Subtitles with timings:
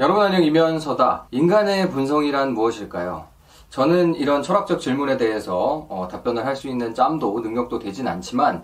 [0.00, 1.26] 여러분 안녕 이면서다.
[1.32, 3.24] 인간의 본성이란 무엇일까요?
[3.68, 8.62] 저는 이런 철학적 질문에 대해서 어, 답변을 할 수 있는 짬도 능력도 되진 않지만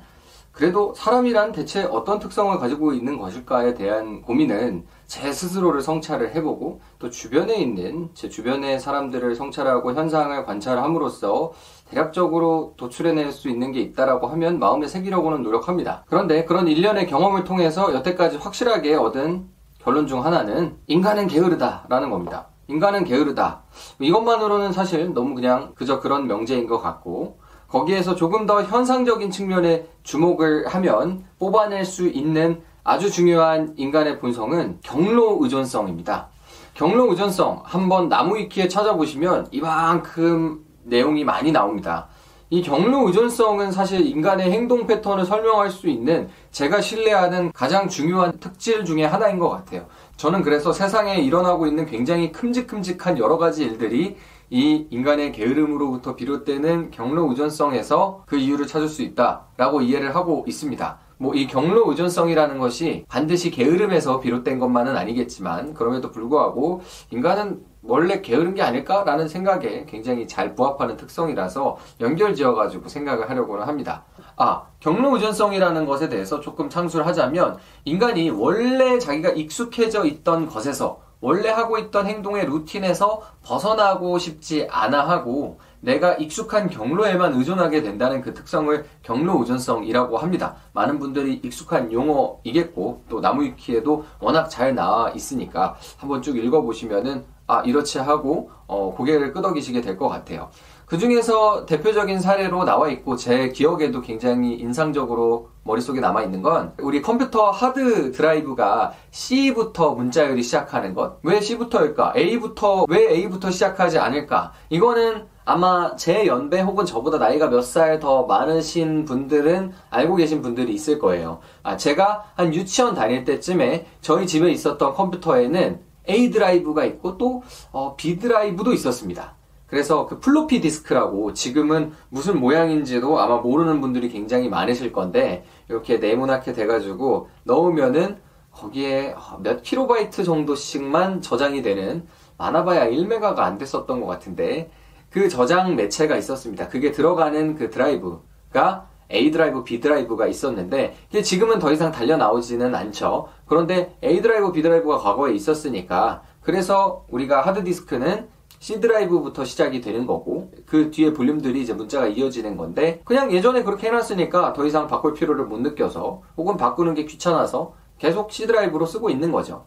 [0.53, 7.11] 그래도 사람이란 대체 어떤 특성을 가지고 있는 것일까에 대한 고민은 제 스스로를 성찰을 해보고 또
[7.11, 11.53] 주변에 있는 제 주변의 사람들을 성찰하고 현상을 관찰함으로써
[11.91, 16.05] 대략적으로 도출해낼 수 있는 게 있다라고 하면 마음에 새기려고는 노력합니다.
[16.07, 19.53] 그런데 그런 일련의 경험을 통해서 여태까지 확실하게 얻은
[19.85, 22.47] 결론 중 하나는 인간은 게으르다라는 겁니다.
[22.69, 23.65] 인간은 게으르다.
[23.99, 27.39] 이것만으로는 사실 너무 그냥 그저 그런 명제인 것 같고
[27.69, 35.39] 거기에서 조금 더 현상적인 측면에 주목을 하면 뽑아낼 수 있는 아주 중요한 인간의 본성은 경로
[35.43, 36.29] 의존성입니다.
[36.73, 42.09] 경로 의존성 한번 나무 위키에 찾아보시면 이만큼 내용이 많이 나옵니다.
[42.55, 48.85] 이 경로 의존성은 사실 인간의 행동 패턴을 설명할 수 있는 제가 신뢰하는 가장 중요한 특질
[48.85, 49.87] 중의 하나인 것 같아요.
[50.17, 54.17] 저는 그래서 세상에 일어나고 있는 굉장히 큼직큼직한 여러 가지 일들이
[54.51, 61.01] 이 인간의 게으름으로부터 비롯되는 경로 의존성에서 그 이유를 찾을 수 있다라고 이해를 하고 있습니다.
[61.19, 68.55] 뭐 이 경로 의존성이라는 것이 반드시 게으름에서 비롯된 것만은 아니겠지만 그럼에도 불구하고 인간은 원래 게으른
[68.55, 74.05] 게 아닐까라는 생각에 굉장히 잘 부합하는 특성이라서 연결 지어가지고 생각을 하려고는 합니다.
[74.37, 81.49] 아, 경로 의존성이라는 것에 대해서 조금 창술을 하자면 인간이 원래 자기가 익숙해져 있던 것에서 원래
[81.49, 88.85] 하고 있던 행동의 루틴에서 벗어나고 싶지 않아 하고 내가 익숙한 경로에만 의존하게 된다는 그 특성을
[89.03, 90.57] 경로 의존성이라고 합니다.
[90.73, 97.99] 많은 분들이 익숙한 용어이겠고 또 나무위키에도 워낙 잘 나와 있으니까 한번 쭉 읽어보시면은 아 이렇지
[97.99, 100.49] 하고 어, 고개를 끄덕이시게 될 것 같아요.
[100.87, 107.01] 그 중에서 대표적인 사례로 나와 있고 제 기억에도 굉장히 인상적으로 머릿속에 남아 있는 건 우리
[107.01, 111.19] 컴퓨터 하드 드라이브가 C부터 문자열이 시작하는 것.
[111.23, 112.13] 왜 C부터일까?
[112.17, 114.53] A부터 왜 A부터 시작하지 않을까?
[114.69, 120.73] 이거는 아마 제 연배 혹은 저보다 나이가 몇 살 더 많으신 분들은 알고 계신 분들이
[120.75, 121.41] 있을 거예요.
[121.63, 127.43] 아, 제가 한 유치원 다닐 때쯤에 저희 집에 있었던 컴퓨터에는 A 드라이브가 있고 또
[127.73, 129.35] 어, B 드라이브도 있었습니다.
[129.67, 136.53] 그래서 그 플로피 디스크라고 지금은 무슨 모양인지도 아마 모르는 분들이 굉장히 많으실 건데 이렇게 네모나게
[136.53, 138.19] 돼가지고 넣으면은
[138.53, 142.07] 거기에 몇 킬로바이트 정도씩만 저장이 되는
[142.39, 144.71] 많아봐야 1메가가 안 됐었던 것 같은데
[145.11, 146.69] 그 저장 매체가 있었습니다.
[146.69, 153.29] 그게 들어가는 그 드라이브가 A 드라이브, B 드라이브가 있었는데 지금은 더 이상 달려 나오지는 않죠.
[153.47, 160.51] 그런데 A 드라이브, B 드라이브가 과거에 있었으니까 그래서 우리가 하드디스크는 C 드라이브부터 시작이 되는 거고
[160.65, 165.45] 그 뒤에 볼륨들이 이제 문자가 이어지는 건데 그냥 예전에 그렇게 해놨으니까 더 이상 바꿀 필요를
[165.45, 169.67] 못 느껴서 혹은 바꾸는 게 귀찮아서 계속 C 드라이브로 쓰고 있는 거죠.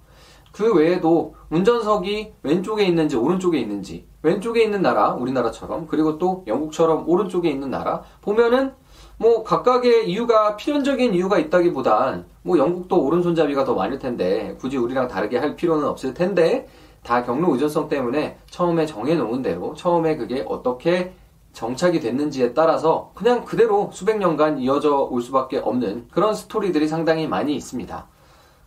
[0.52, 7.50] 그 외에도 운전석이 왼쪽에 있는지 오른쪽에 있는지 왼쪽에 있는 나라 우리나라처럼 그리고 또 영국처럼 오른쪽에
[7.52, 8.74] 있는 나라 보면은
[9.18, 15.38] 뭐 각각의 이유가 필연적인 이유가 있다기보단 뭐 영국도 오른손잡이가 더 많을 텐데 굳이 우리랑 다르게
[15.38, 16.68] 할 필요는 없을 텐데
[17.04, 21.14] 다 경로 의존성 때문에 처음에 정해놓은 대로 처음에 그게 어떻게
[21.54, 27.56] 정착이 됐는지에 따라서 그냥 그대로 수백 년간 이어져 올 수밖에 없는 그런 스토리들이 상당히 많이
[27.56, 28.08] 있습니다.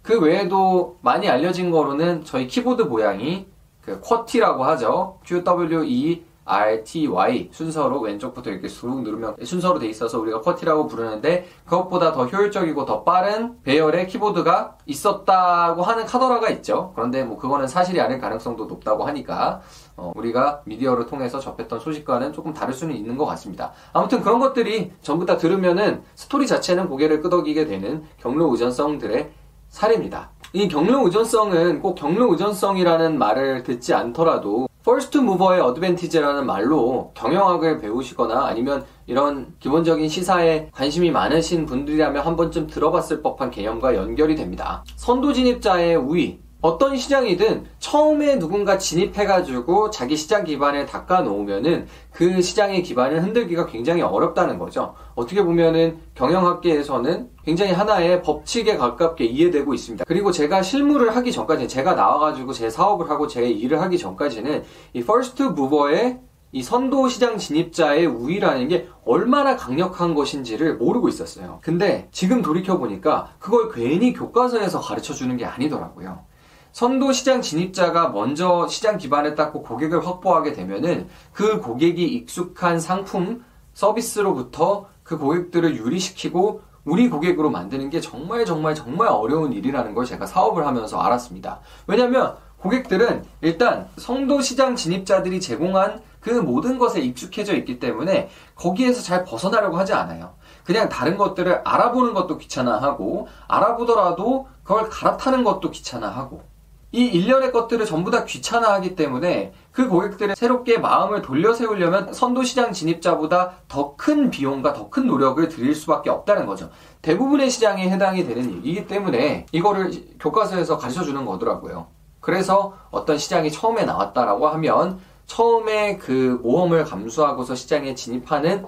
[0.02, 3.46] 그 외에도 많이 알려진 거로는 저희 키보드 모양이
[3.82, 5.18] 그 QWERTY라고 하죠.
[5.24, 12.26] QWE RTY 순서로 왼쪽부터 이렇게 쑥 누르면 순서로 돼 있어서 우리가 QWERTY라고 부르는데 그것보다 더
[12.26, 16.92] 효율적이고 더 빠른 배열의 키보드가 있었다고 하는 카더라가 있죠.
[16.96, 19.60] 그런데 뭐 그거는 사실이 아닐 가능성도 높다고 하니까
[19.96, 23.72] 어, 우리가 미디어를 통해서 접했던 소식과는 조금 다를 수는 있는 것 같습니다.
[23.92, 29.30] 아무튼 그런 것들이 전부 다 들으면은 스토리 자체는 고개를 끄덕이게 되는 경로 의존성들의
[29.68, 30.30] 사례입니다.
[30.52, 38.46] 이 경로 의존성은 꼭 경로 의존성이라는 말을 듣지 않더라도 first mover의 advantage라는 말로 경영학을 배우시거나
[38.46, 44.82] 아니면 이런 기본적인 시사에 관심이 많으신 분들이라면 한 번쯤 들어봤을 법한 개념과 연결이 됩니다.
[44.96, 52.82] 선도 진입자의 우위, 어떤 시장이든 처음에 누군가 진입해가지고 자기 시장 기반을 닦아 놓으면은 그 시장의
[52.82, 54.94] 기반을 흔들기가 굉장히 어렵다는 거죠.
[55.14, 60.04] 어떻게 보면은 경영학계에서는 굉장히 하나의 법칙에 가깝게 이해되고 있습니다.
[60.06, 65.02] 그리고 제가 실무를 하기 전까지 제가 나와가지고 제 사업을 하고 제 일을 하기 전까지는 이
[65.02, 66.20] first mover의
[66.52, 71.60] 이 선도 시장 진입자의 우위라는 게 얼마나 강력한 것인지를 모르고 있었어요.
[71.62, 76.29] 근데 지금 돌이켜보니까 그걸 괜히 교과서에서 가르쳐 주는 게 아니더라고요.
[76.72, 83.44] 선도 시장 진입자가 먼저 시장 기반을 닦고 고객을 확보하게 되면은 그 고객이 익숙한 상품,
[83.74, 90.26] 서비스로부터 그 고객들을 유리시키고 우리 고객으로 만드는 게 정말 정말 정말 어려운 일이라는 걸 제가
[90.26, 91.60] 사업을 하면서 알았습니다.
[91.86, 99.24] 왜냐면 고객들은 일단 성도 시장 진입자들이 제공한 그 모든 것에 익숙해져 있기 때문에 거기에서 잘
[99.24, 100.34] 벗어나려고 하지 않아요.
[100.64, 106.49] 그냥 다른 것들을 알아보는 것도 귀찮아하고 알아보더라도 그걸 갈아타는 것도 귀찮아하고
[106.92, 113.52] 이 일련의 것들을 전부 다 귀찮아하기 때문에 그 고객들의 새롭게 마음을 돌려 세우려면 선도시장 진입자보다
[113.68, 116.70] 더 큰 비용과 더 큰 노력을 들일 수밖에 없다는 거죠.
[117.02, 121.86] 대부분의 시장에 해당이 되는 일이기 때문에 이거를 교과서에서 가르쳐 주는 거더라고요.
[122.20, 128.66] 그래서 어떤 시장이 처음에 나왔다라고 하면 처음에 그 모험을 감수하고서 시장에 진입하는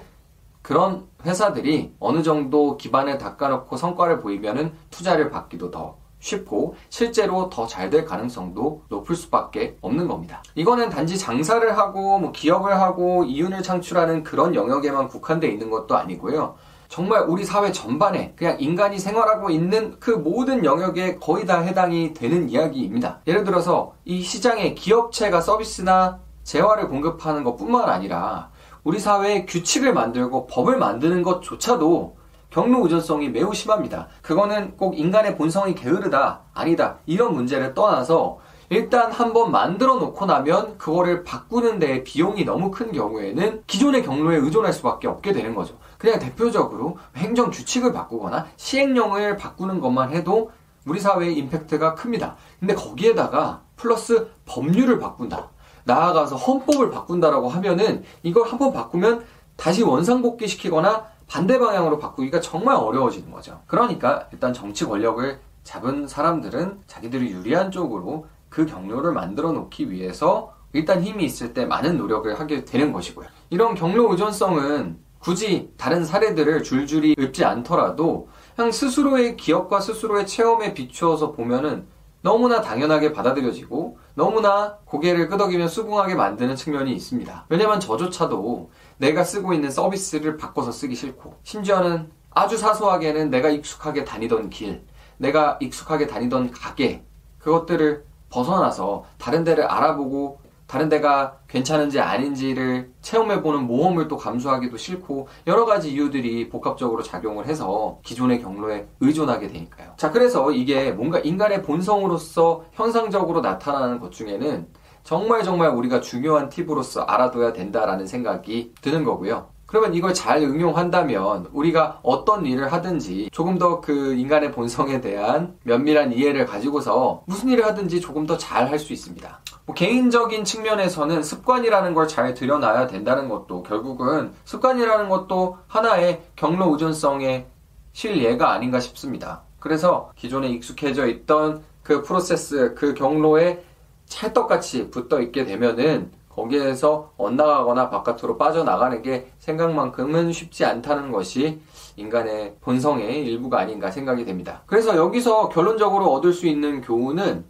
[0.63, 7.91] 그런 회사들이 어느 정도 기반을 닦아놓고 성과를 보이면은 투자를 받기도 더 쉽고 실제로 더 잘
[7.91, 10.43] 될 가능성도 높을 수밖에 없는 겁니다.
[10.55, 16.55] 이거는 단지 장사를 하고 뭐 기업을 하고 이윤을 창출하는 그런 영역에만 국한되어 있는 것도 아니고요.
[16.89, 22.49] 정말 우리 사회 전반에 그냥 인간이 생활하고 있는 그 모든 영역에 거의 다 해당이 되는
[22.49, 23.21] 이야기입니다.
[23.27, 28.51] 예를 들어서 이 시장에 기업체가 서비스나 재화를 공급하는 것 뿐만 아니라
[28.85, 32.17] 우리 사회에 규칙을 만들고 법을 만드는 것조차도
[32.53, 34.09] 경로 의존성이 매우 심합니다.
[34.21, 41.25] 그거는 꼭 인간의 본성이 게으르다, 아니다, 이런 문제를 떠나서 일단 한번 만들어 놓고 나면 그거를
[41.25, 45.79] 바꾸는 데 비용이 너무 큰 경우에는 기존의 경로에 의존할 수밖에 없게 되는 거죠.
[45.97, 50.51] 그냥 대표적으로 행정 규칙을 바꾸거나 시행령을 바꾸는 것만 해도
[50.87, 52.37] 우리 사회의 임팩트가 큽니다.
[52.61, 55.49] 근데 거기에다가 플러스 법률을 바꾼다.
[55.85, 59.25] 나아가서 헌법을 바꾼다라고 하면은 이걸 한번 바꾸면
[59.57, 63.63] 다시 원상복귀 시키거나 반대 방향으로 바꾸기가 정말 어려워지는 거죠.
[63.67, 71.03] 그러니까 일단 정치 권력을 잡은 사람들은 자기들이 유리한 쪽으로 그 경로를 만들어 놓기 위해서 일단
[71.03, 73.27] 힘이 있을 때 많은 노력을 하게 되는 것이고요.
[73.49, 81.33] 이런 경로 의존성은 굳이 다른 사례들을 줄줄이 읊지 않더라도 그냥 스스로의 기억과 스스로의 체험에 비추어서
[81.33, 81.87] 보면은
[82.21, 87.47] 너무나 당연하게 받아들여지고 너무나 고개를 끄덕이며 수긍하게 만드는 측면이 있습니다.
[87.49, 94.51] 왜냐면 저조차도 내가 쓰고 있는 서비스를 바꿔서 쓰기 싫고 심지어는 아주 사소하게는 내가 익숙하게 다니던
[94.51, 94.85] 길,
[95.19, 97.05] 내가 익숙하게 다니던 가게
[97.39, 100.41] 그것들을 벗어나서 다른 데를 알아보고
[100.73, 107.99] 다른 데가 괜찮은지 아닌지를 체험해보는 모험을 또 감수하기도 싫고 여러 가지 이유들이 복합적으로 작용을 해서
[108.03, 109.93] 기존의 경로에 의존하게 되니까요.
[109.99, 114.67] 자, 그래서 이게 뭔가 인간의 본성으로서 현상적으로 나타나는 것 중에는
[115.03, 119.49] 정말 정말 우리가 중요한 팁으로서 알아둬야 된다라는 생각이 드는 거고요.
[119.73, 126.13] 그러면 이걸 잘 응용한다면 우리가 어떤 일을 하든지 조금 더 그 인간의 본성에 대한 면밀한
[126.13, 129.41] 이해를 가지고서 무슨 일을 하든지 조금 더 잘 할 수 있습니다.
[129.65, 137.47] 뭐 개인적인 측면에서는 습관이라는 걸 잘 들여놔야 된다는 것도 결국은 습관이라는 것도 하나의 경로 의존성의
[137.95, 139.41] 실예가 아닌가 싶습니다.
[139.59, 143.65] 그래서 기존에 익숙해져 있던 그 프로세스, 그 경로에
[144.05, 151.61] 찰떡같이 붙어 있게 되면은 거기에서 엇나가거나 바깥으로 빠져나가는 게 생각만큼은 쉽지 않다는 것이
[151.97, 154.63] 인간의 본성의 일부가 아닌가 생각이 됩니다.
[154.67, 157.45] 그래서 여기서 결론적으로 얻을 수 있는 교훈은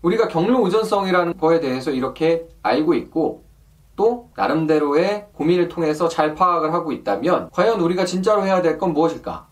[0.00, 3.44] 우리가 경로 의존성이라는 거에 대해서 이렇게 알고 있고
[3.94, 9.46] 또 나름대로의 고민을 통해서 잘 파악을 하고 있다면 과연 우리가 진짜로 해야 될 건 무엇일까?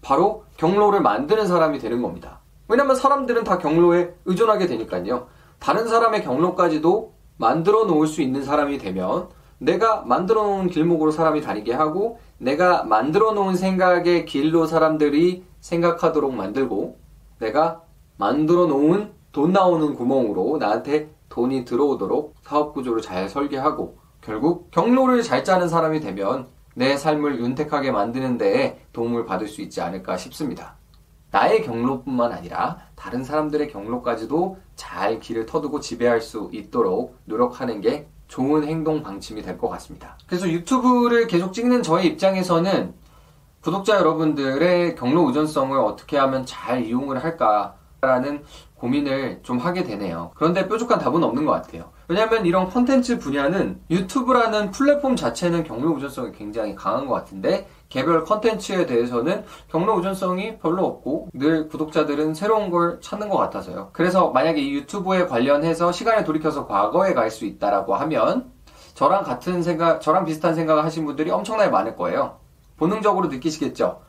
[0.00, 2.40] 바로 경로를 만드는 사람이 되는 겁니다.
[2.66, 5.26] 왜냐면 사람들은 다 경로에 의존하게 되니까요.
[5.60, 11.72] 다른 사람의 경로까지도 만들어 놓을 수 있는 사람이 되면 내가 만들어 놓은 길목으로 사람이 다니게
[11.72, 16.98] 하고 내가 만들어 놓은 생각의 길로 사람들이 생각하도록 만들고
[17.38, 17.82] 내가
[18.16, 25.44] 만들어 놓은 돈 나오는 구멍으로 나한테 돈이 들어오도록 사업 구조를 잘 설계하고 결국 경로를 잘
[25.44, 30.76] 짜는 사람이 되면 내 삶을 윤택하게 만드는 데에 도움을 받을 수 있지 않을까 싶습니다.
[31.32, 38.64] 나의 경로뿐만 아니라 다른 사람들의 경로까지도 잘 길을 터두고 지배할 수 있도록 노력하는 게 좋은
[38.64, 40.16] 행동 방침이 될 것 같습니다.
[40.26, 42.94] 그래서 유튜브를 계속 찍는 저의 입장에서는
[43.62, 50.32] 구독자 여러분들의 경로 의존성을 어떻게 하면 잘 이용을 할까라는 고민을 좀 하게 되네요.
[50.34, 51.91] 그런데 뾰족한 답은 없는 것 같아요.
[52.08, 58.86] 왜냐하면 이런 컨텐츠 분야는 유튜브라는 플랫폼 자체는 경로 의존성이 굉장히 강한 것 같은데 개별 컨텐츠에
[58.86, 63.90] 대해서는 경로 의존성이 별로 없고 늘 구독자들은 새로운 걸 찾는 것 같아서요.
[63.92, 68.50] 그래서 만약에 이 유튜브에 관련해서 시간을 돌이켜서 과거에 갈 수 있다라고 하면
[68.94, 72.40] 저랑 같은 생각, 저랑 비슷한 생각을 하신 분들이 엄청나게 많을 거예요.
[72.76, 74.00] 본능적으로 느끼시겠죠?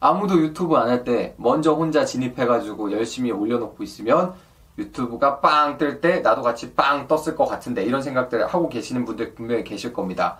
[0.00, 4.32] 아무도 유튜브 안 할 때 먼저 혼자 진입해가지고 열심히 올려놓고 있으면
[4.78, 9.34] 유튜브가 빵 뜰 때 나도 같이 빵 떴을 것 같은데 이런 생각들을 하고 계시는 분들
[9.34, 10.38] 분명히 계실 겁니다.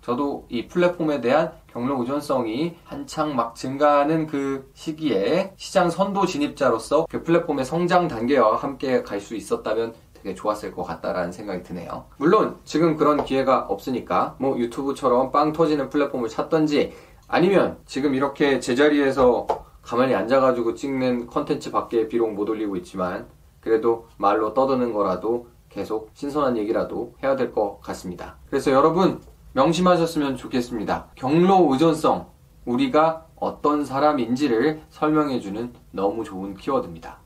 [0.00, 7.22] 저도 이 플랫폼에 대한 경로 의존성이 한창 막 증가하는 그 시기에 시장 선도 진입자로서 그
[7.22, 12.04] 플랫폼의 성장 단계와 함께 갈 수 있었다면 되게 좋았을 것 같다라는 생각이 드네요.
[12.18, 16.92] 물론 지금 그런 기회가 없으니까 뭐 유튜브처럼 빵 터지는 플랫폼을 찾던지
[17.26, 19.46] 아니면 지금 이렇게 제자리에서
[19.84, 23.26] 가만히 앉아가지고 찍는 컨텐츠 밖에 비록 못 올리고 있지만
[23.60, 28.36] 그래도 말로 떠드는 거라도 계속 신선한 얘기라도 해야 될 것 같습니다.
[28.48, 29.20] 그래서 여러분
[29.52, 31.08] 명심하셨으면 좋겠습니다.
[31.14, 32.26] 경로 의존성
[32.64, 37.18] 우리가 어떤 사람인지를 설명해주는 너무 좋은 키워드입니다.